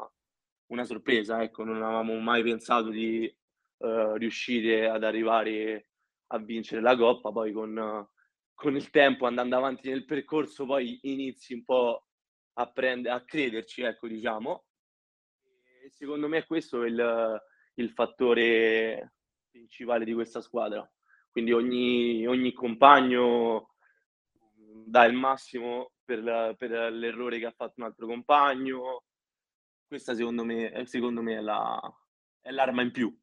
una 0.67 0.85
sorpresa, 0.85 1.43
ecco, 1.43 1.65
non 1.65 1.83
avevamo 1.83 2.17
mai 2.21 2.43
pensato 2.45 2.91
di 2.91 3.33
uh, 3.79 4.13
riuscire 4.15 4.89
ad 4.89 5.03
arrivare 5.03 5.92
a 6.33 6.39
vincere 6.39 6.81
la 6.81 6.97
Coppa, 6.97 7.31
poi 7.31 7.53
con, 7.53 8.09
con 8.55 8.77
il 8.77 8.91
tempo, 8.91 9.27
andando 9.27 9.57
avanti 9.57 9.89
nel 9.89 10.05
percorso, 10.05 10.67
poi 10.67 10.99
inizi 11.03 11.55
un 11.55 11.65
po' 11.65 12.07
a, 12.55 12.71
prende, 12.71 13.11
a 13.11 13.25
crederci, 13.25 13.83
ecco, 13.83 14.09
diciamo. 14.09 14.65
E 15.83 15.91
secondo 15.91 16.29
me 16.29 16.45
questo 16.47 16.83
è 16.83 16.89
il, 16.89 17.43
il 17.75 17.91
fattore 17.91 19.15
principale 19.51 20.05
di 20.05 20.15
questa 20.15 20.41
squadra 20.41 20.89
quindi 21.33 21.53
ogni, 21.53 22.27
ogni 22.27 22.53
compagno 22.53 23.71
dà 24.85 25.07
il 25.07 25.15
massimo 25.15 25.93
per, 26.05 26.23
la, 26.23 26.55
per, 26.57 26.93
l'errore 26.93 27.39
che 27.39 27.47
ha 27.47 27.55
fatto 27.57 27.75
un 27.79 27.85
altro 27.85 28.07
compagno. 28.07 29.05
Questa 29.87 30.15
secondo 30.15 30.45
me, 30.45 30.85
secondo 30.85 31.23
me 31.23 31.39
è, 31.39 31.41
la, 31.41 31.81
è 32.43 32.51
l'arma 32.51 32.83
in 32.83 32.91
più. 32.91 33.19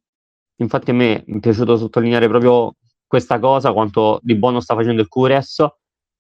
Infatti 0.56 0.90
a 0.90 0.94
me 0.94 1.24
è 1.24 1.40
piaciuto 1.40 1.78
sottolineare 1.78 2.28
proprio 2.28 2.76
questa 3.10 3.40
cosa, 3.40 3.74
quanto 3.74 4.20
di 4.22 4.36
buono 4.36 4.60
sta 4.60 4.76
facendo 4.76 5.02
il 5.02 5.08
Cures, 5.08 5.66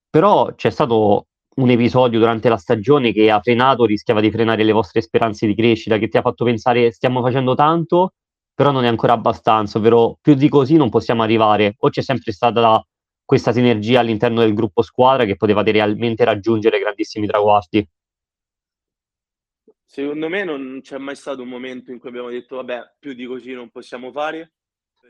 però 0.10 0.56
c'è 0.56 0.72
stato 0.72 1.28
un 1.58 1.70
episodio 1.70 2.18
durante 2.18 2.50
la 2.50 2.58
stagione 2.58 3.14
che 3.14 3.30
ha 3.30 3.40
frenato, 3.40 3.86
rischiava 3.86 4.22
di 4.22 4.32
frenare 4.32 4.64
le 4.64 4.72
vostre 4.72 5.00
speranze 5.02 5.46
di 5.46 5.54
crescita, 5.54 6.00
che 6.00 6.08
ti 6.08 6.18
ha 6.18 6.22
fatto 6.22 6.46
pensare 6.46 6.92
stiamo 6.92 7.22
facendo 7.22 7.54
tanto, 7.54 8.14
però 8.56 8.72
non 8.72 8.86
è 8.86 8.88
ancora 8.88 9.14
abbastanza, 9.14 9.78
ovvero 9.78 10.18
più 10.20 10.34
di 10.34 10.50
così 10.50 10.78
non 10.78 10.90
possiamo 10.90 11.22
arrivare. 11.22 11.76
O 11.78 11.90
c'è 11.90 12.02
sempre 12.02 12.32
stata 12.32 12.84
questa 13.24 13.52
sinergia 13.52 14.00
all'interno 14.00 14.40
del 14.40 14.56
gruppo 14.56 14.82
squadra 14.82 15.26
che 15.26 15.36
potevate 15.36 15.70
realmente 15.70 16.26
raggiungere 16.26 16.80
grandissimi 16.80 17.28
traguardi? 17.28 17.88
Secondo 19.86 20.28
me 20.28 20.44
non 20.44 20.80
c'è 20.82 20.98
mai 20.98 21.16
stato 21.16 21.44
un 21.44 21.50
momento 21.50 21.92
in 21.92 22.00
cui 22.00 22.10
abbiamo 22.10 22.30
detto 22.30 22.56
vabbè, 22.56 22.96
più 22.98 23.14
di 23.14 23.26
così 23.26 23.54
non 23.54 23.70
possiamo 23.70 24.12
fare, 24.12 24.54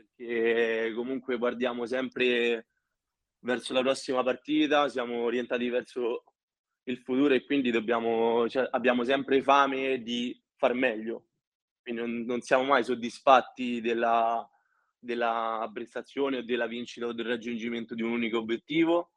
perché 0.00 0.92
comunque 0.94 1.36
guardiamo 1.36 1.86
sempre 1.86 2.68
verso 3.40 3.72
la 3.72 3.80
prossima 3.80 4.22
partita, 4.22 4.88
siamo 4.88 5.22
orientati 5.22 5.68
verso 5.68 6.24
il 6.84 6.98
futuro 6.98 7.34
e 7.34 7.44
quindi 7.44 7.70
dobbiamo, 7.70 8.48
cioè, 8.48 8.68
abbiamo 8.70 9.04
sempre 9.04 9.42
fame 9.42 10.02
di 10.02 10.38
far 10.56 10.74
meglio 10.74 11.26
quindi 11.82 12.00
non, 12.00 12.24
non 12.24 12.40
siamo 12.40 12.64
mai 12.64 12.84
soddisfatti 12.84 13.80
della, 13.80 14.48
della 14.98 15.68
prestazione 15.72 16.38
o 16.38 16.42
della 16.42 16.66
vincita 16.66 17.06
o 17.06 17.12
del 17.12 17.26
raggiungimento 17.26 17.94
di 17.94 18.02
un 18.02 18.12
unico 18.12 18.38
obiettivo. 18.38 19.12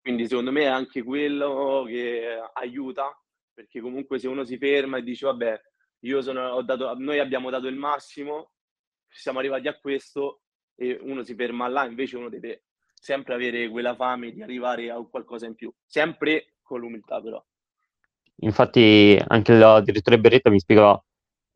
Quindi 0.00 0.26
secondo 0.28 0.52
me 0.52 0.62
è 0.62 0.66
anche 0.66 1.02
quello 1.02 1.84
che 1.86 2.38
aiuta, 2.54 3.16
perché 3.52 3.80
comunque 3.80 4.18
se 4.18 4.28
uno 4.28 4.44
si 4.44 4.56
ferma 4.56 4.98
e 4.98 5.02
dice 5.02 5.26
vabbè, 5.26 5.60
io 6.00 6.22
sono, 6.22 6.62
dato, 6.62 6.94
noi 6.98 7.18
abbiamo 7.18 7.50
dato 7.50 7.66
il 7.66 7.76
massimo, 7.76 8.52
siamo 9.08 9.38
arrivati 9.38 9.68
a 9.68 9.78
questo 9.78 10.40
e 10.74 10.98
uno 11.00 11.22
si 11.22 11.34
ferma 11.34 11.68
là, 11.68 11.84
invece 11.84 12.16
uno 12.16 12.28
deve 12.28 12.64
sempre 12.94 13.34
avere 13.34 13.68
quella 13.68 13.94
fame 13.94 14.32
di 14.32 14.42
arrivare 14.42 14.90
a 14.90 15.02
qualcosa 15.08 15.46
in 15.46 15.54
più, 15.54 15.72
sempre 15.84 16.54
con 16.62 16.80
l'umiltà 16.80 17.20
però. 17.20 17.42
Infatti 18.40 19.18
anche 19.26 19.52
il 19.52 19.82
direttore 19.84 20.18
Berretta 20.18 20.50
mi 20.50 20.60
spiegava 20.60 21.02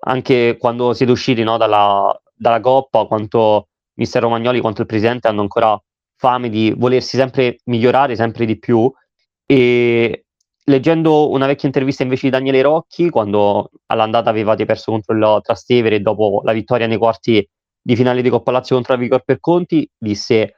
anche 0.02 0.56
quando 0.58 0.94
siete 0.94 1.12
usciti 1.12 1.42
no, 1.42 1.58
dalla, 1.58 2.18
dalla 2.34 2.60
Coppa, 2.60 3.04
quanto 3.04 3.68
mister 3.94 4.22
Romagnoli 4.22 4.60
quanto 4.60 4.80
il 4.80 4.86
presidente 4.86 5.28
hanno 5.28 5.42
ancora 5.42 5.78
fame 6.16 6.48
di 6.48 6.72
volersi 6.76 7.16
sempre 7.16 7.58
migliorare 7.64 8.16
sempre 8.16 8.46
di 8.46 8.58
più 8.58 8.90
e 9.44 10.24
leggendo 10.64 11.30
una 11.30 11.46
vecchia 11.46 11.68
intervista 11.68 12.02
invece 12.02 12.26
di 12.26 12.30
Daniele 12.30 12.62
Rocchi 12.62 13.10
quando 13.10 13.70
all'andata 13.86 14.30
avevate 14.30 14.64
perso 14.64 14.92
contro 14.92 15.14
il 15.14 15.40
Trastevere 15.42 16.00
dopo 16.00 16.42
la 16.44 16.52
vittoria 16.52 16.86
nei 16.86 16.98
quarti 16.98 17.46
di 17.82 17.96
finale 17.96 18.22
di 18.22 18.28
Coppa 18.28 18.52
Lazio 18.52 18.76
contro 18.76 18.94
la 18.94 19.00
Vigor 19.00 19.22
per 19.24 19.40
Conti 19.40 19.88
disse 19.96 20.54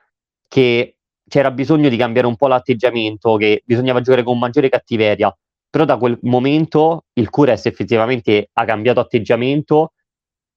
che 0.49 0.97
c'era 1.29 1.51
bisogno 1.51 1.89
di 1.89 1.97
cambiare 1.97 2.27
un 2.27 2.37
po' 2.37 2.47
l'atteggiamento, 2.47 3.37
che 3.37 3.63
bisognava 3.65 4.03
giocare 4.03 4.23
con 4.23 4.39
maggiore 4.39 4.69
cattiveria, 4.69 5.35
però 5.71 5.87
da 5.87 5.97
quel 5.97 6.19
momento 6.23 7.07
il 7.15 7.31
Cures 7.31 7.65
effettivamente 7.65 8.51
ha 8.53 8.65
cambiato 8.67 9.01
atteggiamento, 9.01 9.93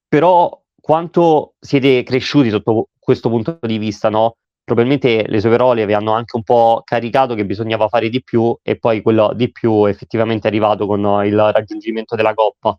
però 0.06 0.62
quanto 0.82 1.54
siete 1.60 2.04
cresciuti 2.04 2.50
sotto 2.50 2.90
questo 3.00 3.30
punto 3.30 3.58
di 3.62 3.78
vista, 3.78 4.10
no? 4.10 4.36
Probabilmente 4.66 5.28
le 5.28 5.40
parole 5.42 5.86
vi 5.86 5.94
hanno 5.94 6.14
anche 6.14 6.36
un 6.36 6.42
po' 6.42 6.82
caricato 6.84 7.36
che 7.36 7.46
bisognava 7.46 7.88
fare 7.88 8.10
di 8.10 8.24
più 8.24 8.58
e 8.64 8.80
poi 8.80 9.04
quello 9.04 9.32
di 9.36 9.52
più 9.52 9.86
effettivamente 9.86 10.48
è 10.48 10.50
arrivato 10.50 10.88
con 10.88 11.02
il 11.24 11.52
raggiungimento 11.52 12.16
della 12.16 12.34
Coppa. 12.34 12.76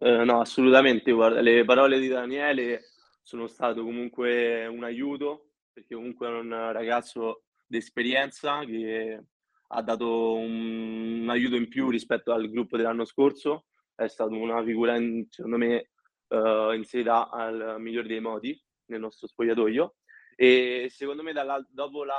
Eh, 0.00 0.24
no, 0.24 0.40
assolutamente, 0.40 1.12
guarda, 1.12 1.40
le 1.40 1.64
parole 1.64 2.00
di 2.00 2.08
Daniele 2.08 2.80
sono 3.22 3.46
state 3.46 3.80
comunque 3.80 4.66
un 4.66 4.82
aiuto 4.82 5.50
perché 5.72 5.94
comunque 5.94 6.26
è 6.26 6.30
un 6.30 6.72
ragazzo 6.72 7.44
d'esperienza 7.64 8.64
che 8.64 9.22
ha 9.68 9.82
dato 9.82 10.34
un, 10.34 11.20
un, 11.22 11.30
aiuto 11.30 11.54
in 11.54 11.68
più 11.68 11.88
rispetto 11.88 12.32
al 12.32 12.50
gruppo 12.50 12.76
dell'anno 12.76 13.04
scorso, 13.04 13.66
è 13.94 14.08
stato 14.08 14.34
una 14.34 14.60
figura, 14.64 14.96
secondo 15.28 15.56
me, 15.56 15.90
uh, 16.28 16.72
inserita 16.72 17.30
al 17.30 17.76
migliore 17.78 18.08
dei 18.08 18.20
modi 18.20 18.60
nel 18.88 19.00
nostro 19.00 19.26
spogliatoio 19.26 19.94
e 20.40 20.86
secondo 20.90 21.24
me 21.24 21.32
dalla, 21.32 21.64
dopo 21.68 22.04
la, 22.04 22.14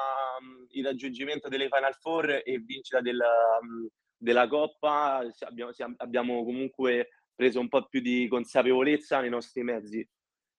il 0.72 0.84
raggiungimento 0.84 1.48
delle 1.48 1.70
Final 1.70 1.96
Four 1.96 2.42
e 2.44 2.60
vincita 2.60 3.00
del, 3.00 3.18
della 4.18 4.48
Coppa 4.48 5.24
abbiamo, 5.40 5.72
abbiamo 5.98 6.44
comunque 6.44 7.12
preso 7.34 7.62
un 7.62 7.70
po' 7.70 7.88
più 7.88 8.02
di 8.02 8.28
consapevolezza 8.28 9.22
nei 9.22 9.30
nostri 9.30 9.64
mezzi 9.64 10.06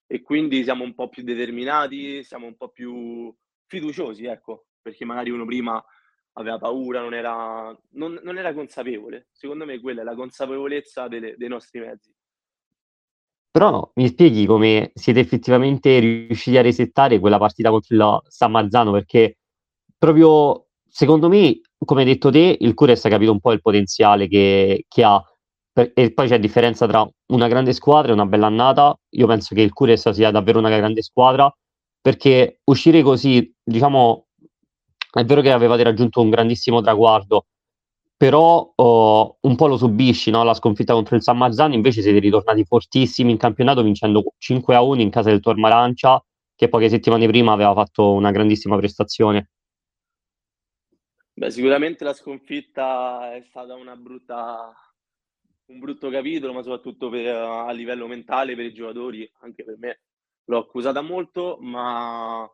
e 0.07 0.21
quindi 0.23 0.63
siamo 0.63 0.83
un 0.83 0.95
po' 0.95 1.09
più 1.09 1.21
determinati, 1.21 2.23
siamo 2.23 2.47
un 2.47 2.57
po' 2.57 2.69
più 2.69 3.31
fiduciosi, 3.67 4.25
ecco, 4.25 4.65
perché 4.81 5.05
magari 5.05 5.29
uno 5.29 5.45
prima 5.45 5.81
aveva 6.33 6.57
paura, 6.57 7.01
non 7.01 7.13
era, 7.13 7.77
non, 7.91 8.19
non 8.23 8.37
era 8.37 8.53
consapevole. 8.53 9.27
Secondo 9.31 9.65
me 9.65 9.79
quella 9.79 10.01
è 10.01 10.03
la 10.03 10.15
consapevolezza 10.15 11.07
delle, 11.07 11.35
dei 11.37 11.47
nostri 11.47 11.79
mezzi. 11.79 12.11
Però 13.51 13.91
mi 13.95 14.07
spieghi 14.07 14.45
come 14.45 14.91
siete 14.93 15.19
effettivamente 15.19 15.99
riusciti 15.99 16.57
a 16.57 16.61
resettare 16.61 17.19
quella 17.19 17.37
partita 17.37 17.69
contro 17.69 17.95
il 17.95 18.21
San 18.29 18.51
Marzano, 18.51 18.91
perché 18.91 19.39
proprio 19.97 20.67
secondo 20.87 21.27
me, 21.27 21.59
come 21.77 22.01
hai 22.01 22.07
detto 22.07 22.31
te, 22.31 22.57
il 22.59 22.73
Cures 22.73 23.03
ha 23.05 23.09
capito 23.09 23.31
un 23.31 23.39
po' 23.41 23.51
il 23.51 23.61
potenziale 23.61 24.27
che, 24.27 24.85
che 24.87 25.03
ha 25.03 25.21
e 25.73 26.11
poi 26.13 26.27
c'è 26.27 26.37
differenza 26.39 26.85
tra 26.85 27.07
una 27.27 27.47
grande 27.47 27.73
squadra 27.73 28.11
e 28.11 28.13
una 28.13 28.25
bella 28.25 28.47
annata. 28.47 28.97
Io 29.11 29.27
penso 29.27 29.55
che 29.55 29.61
il 29.61 29.73
Cures 29.73 30.09
sia 30.09 30.31
davvero 30.31 30.59
una 30.59 30.69
grande 30.69 31.01
squadra 31.01 31.53
perché 32.01 32.59
uscire 32.65 33.01
così, 33.01 33.53
diciamo, 33.63 34.27
è 35.11 35.23
vero 35.25 35.41
che 35.41 35.51
avevate 35.51 35.83
raggiunto 35.83 36.21
un 36.21 36.29
grandissimo 36.29 36.81
traguardo, 36.81 37.45
però 38.21 38.71
oh, 38.75 39.37
un 39.41 39.55
po' 39.55 39.65
lo 39.65 39.77
subisci, 39.77 40.29
no? 40.29 40.43
la 40.43 40.53
sconfitta 40.53 40.93
contro 40.93 41.15
il 41.15 41.23
San 41.23 41.37
Marzano, 41.37 41.73
invece 41.73 42.03
siete 42.03 42.19
ritornati 42.19 42.63
fortissimi 42.63 43.31
in 43.31 43.37
campionato 43.37 43.81
vincendo 43.81 44.35
5 44.37 44.75
a 44.75 44.81
1 44.83 45.01
in 45.01 45.09
casa 45.09 45.31
del 45.31 45.39
Tormarancia, 45.39 46.23
che 46.53 46.69
poche 46.69 46.87
settimane 46.87 47.25
prima 47.25 47.51
aveva 47.51 47.73
fatto 47.73 48.11
una 48.11 48.29
grandissima 48.29 48.77
prestazione. 48.77 49.49
Beh, 51.33 51.49
sicuramente 51.49 52.03
la 52.03 52.13
sconfitta 52.13 53.33
è 53.33 53.41
stata 53.41 53.73
una 53.73 53.95
brutta 53.95 54.71
un 55.65 55.79
brutto 55.79 56.11
capitolo, 56.11 56.53
ma 56.53 56.61
soprattutto 56.61 57.09
per, 57.09 57.25
a 57.25 57.71
livello 57.71 58.05
mentale 58.05 58.55
per 58.55 58.65
i 58.65 58.73
giocatori, 58.73 59.27
anche 59.39 59.63
per 59.63 59.77
me 59.79 60.01
l'ho 60.45 60.59
accusata 60.59 61.01
molto, 61.01 61.57
ma 61.59 62.47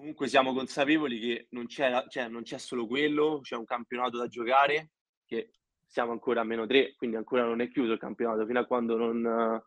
comunque 0.00 0.28
siamo 0.28 0.54
consapevoli 0.54 1.20
che 1.20 1.46
non 1.50 1.66
c'è, 1.66 2.06
cioè, 2.08 2.26
non 2.28 2.42
c'è 2.42 2.56
solo 2.56 2.86
quello, 2.86 3.40
c'è 3.42 3.54
un 3.54 3.66
campionato 3.66 4.16
da 4.16 4.28
giocare, 4.28 4.92
che 5.26 5.50
siamo 5.86 6.12
ancora 6.12 6.40
a 6.40 6.44
meno 6.44 6.66
tre, 6.66 6.94
quindi 6.96 7.16
ancora 7.16 7.44
non 7.44 7.60
è 7.60 7.68
chiuso 7.68 7.92
il 7.92 7.98
campionato, 7.98 8.46
fino 8.46 8.60
a 8.60 8.64
quando 8.64 8.96
non, 8.96 9.62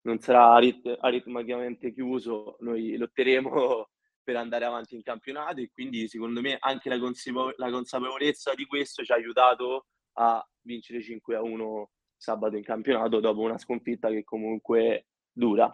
non 0.00 0.18
sarà 0.18 0.54
arit- 0.54 0.96
aritmicamente 1.00 1.92
chiuso, 1.92 2.56
noi 2.60 2.96
lotteremo 2.96 3.90
per 4.24 4.36
andare 4.36 4.64
avanti 4.64 4.94
in 4.94 5.02
campionato 5.02 5.60
e 5.60 5.70
quindi 5.70 6.08
secondo 6.08 6.40
me 6.40 6.56
anche 6.58 6.88
la, 6.88 6.98
consapevo- 6.98 7.52
la 7.56 7.70
consapevolezza 7.70 8.54
di 8.54 8.64
questo 8.64 9.04
ci 9.04 9.12
ha 9.12 9.16
aiutato 9.16 9.88
a 10.14 10.42
vincere 10.62 11.02
5 11.02 11.36
a 11.36 11.42
1 11.42 11.90
sabato 12.16 12.56
in 12.56 12.62
campionato 12.62 13.20
dopo 13.20 13.40
una 13.40 13.58
sconfitta 13.58 14.08
che 14.08 14.24
comunque 14.24 15.08
dura. 15.30 15.70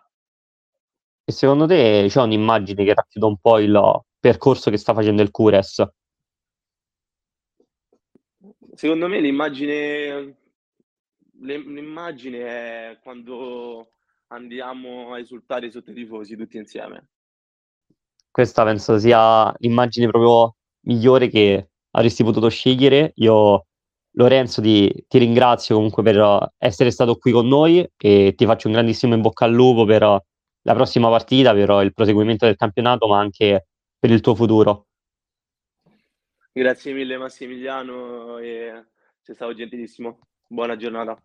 E 1.29 1.33
secondo 1.33 1.67
te 1.67 2.07
c'è 2.09 2.23
un'immagine 2.23 2.85
che 2.85 2.95
racchiude 2.95 3.27
un 3.27 3.37
po' 3.39 3.59
il 3.59 4.01
percorso 4.21 4.71
che 4.71 4.77
sta 4.77 4.95
facendo 4.95 5.23
il 5.23 5.33
Cures? 5.33 5.85
Secondo 8.75 9.09
me 9.09 9.19
l'immagine, 9.19 10.37
l'immagine 11.41 12.39
è 12.47 12.99
quando 13.03 13.89
andiamo 14.29 15.15
a 15.15 15.19
esultare 15.19 15.69
sotto 15.73 15.91
i 15.91 15.95
tifosi 15.95 16.37
tutti 16.37 16.59
insieme. 16.59 17.09
Questa 18.31 18.63
penso 18.63 18.97
sia 18.97 19.53
l'immagine 19.59 20.07
proprio 20.07 20.55
migliore 20.83 21.27
che 21.27 21.71
avresti 21.91 22.23
potuto 22.23 22.49
scegliere. 22.51 23.11
Io 23.17 23.67
Lorenzo 24.13 24.63
ti, 24.63 25.05
ti, 25.09 25.19
ringrazio 25.19 25.75
comunque 25.75 26.05
per 26.05 26.53
essere 26.57 26.93
stato 26.93 27.17
qui 27.17 27.33
con 27.33 27.49
noi 27.49 27.85
e 27.97 28.35
ti 28.37 28.45
faccio 28.45 28.69
un 28.69 28.75
grandissimo 28.75 29.15
in 29.15 29.23
bocca 29.23 29.45
al 29.45 29.53
lupo 29.53 29.85
per 29.85 30.23
la 30.67 30.75
prossima 30.75 31.09
partita, 31.09 31.53
per 31.55 31.83
il 31.85 31.95
proseguimento 31.95 32.45
del 32.45 32.57
campionato, 32.57 33.07
ma 33.07 33.19
anche 33.19 33.67
per 33.99 34.11
il 34.11 34.21
tuo 34.21 34.35
futuro. 34.35 34.87
Grazie 36.53 36.93
mille 36.93 37.17
Massimiliano 37.17 38.39
e 38.39 38.85
sei 39.21 39.35
stato 39.35 39.55
gentilissimo. 39.55 40.19
Buona 40.49 40.77
giornata. 40.77 41.17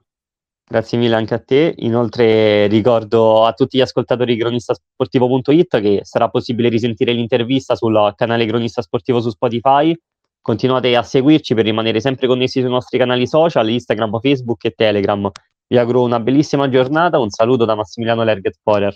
Grazie 0.64 0.98
mille 0.98 1.16
anche 1.16 1.34
a 1.34 1.40
te. 1.40 1.74
Inoltre 1.80 2.68
ricordo 2.68 3.46
a 3.46 3.54
tutti 3.54 3.78
gli 3.78 3.82
ascoltatori 3.82 4.36
di 4.36 4.40
cronistasportivo.it 4.40 5.82
che 5.82 6.00
sarà 6.04 6.30
possibile 6.30 6.70
risentire 6.70 7.12
l'intervista 7.12 7.76
sul 7.76 8.14
canale 8.16 8.46
Cronista 8.46 8.82
Sportivo 8.82 9.22
su 9.22 9.30
Spotify 9.30 9.96
Continuate 10.44 10.96
a 10.96 11.04
seguirci 11.04 11.54
per 11.54 11.66
rimanere 11.66 12.00
sempre 12.00 12.26
connessi 12.26 12.62
sui 12.62 12.70
nostri 12.70 12.98
canali 12.98 13.28
social, 13.28 13.70
Instagram, 13.70 14.20
Facebook 14.20 14.66
e 14.66 14.72
Telegram. 14.72 15.30
Vi 15.68 15.78
auguro 15.78 16.02
una 16.02 16.20
bellissima 16.20 16.68
giornata, 16.68 17.20
un 17.20 17.30
saluto 17.30 17.64
da 17.64 17.76
Massimiliano 17.76 18.24
Lerget 18.24 18.58
Forer. 18.64 18.96